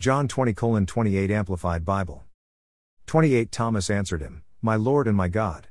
John 0.00 0.28
20 0.28 0.54
28 0.86 1.28
Amplified 1.28 1.84
Bible. 1.84 2.24
28 3.06 3.50
Thomas 3.50 3.90
answered 3.90 4.20
him, 4.20 4.44
My 4.62 4.76
Lord 4.76 5.08
and 5.08 5.16
my 5.16 5.26
God. 5.26 5.68